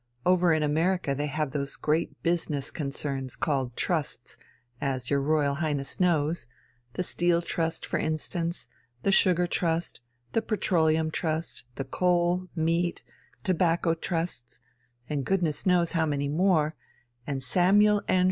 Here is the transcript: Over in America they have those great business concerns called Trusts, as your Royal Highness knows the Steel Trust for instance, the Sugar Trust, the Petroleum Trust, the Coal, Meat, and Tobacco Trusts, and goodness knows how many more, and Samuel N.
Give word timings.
Over 0.25 0.51
in 0.51 0.63
America 0.63 1.13
they 1.13 1.27
have 1.27 1.51
those 1.51 1.75
great 1.75 2.23
business 2.23 2.71
concerns 2.71 3.35
called 3.35 3.75
Trusts, 3.77 4.35
as 4.81 5.11
your 5.11 5.21
Royal 5.21 5.53
Highness 5.61 5.99
knows 5.99 6.47
the 6.93 7.03
Steel 7.03 7.43
Trust 7.43 7.85
for 7.85 7.99
instance, 7.99 8.67
the 9.03 9.11
Sugar 9.11 9.45
Trust, 9.45 10.01
the 10.31 10.41
Petroleum 10.41 11.11
Trust, 11.11 11.65
the 11.75 11.85
Coal, 11.85 12.47
Meat, 12.55 13.03
and 13.05 13.43
Tobacco 13.45 13.93
Trusts, 13.93 14.59
and 15.07 15.23
goodness 15.23 15.67
knows 15.67 15.91
how 15.91 16.07
many 16.07 16.27
more, 16.29 16.75
and 17.27 17.43
Samuel 17.43 18.01
N. 18.07 18.19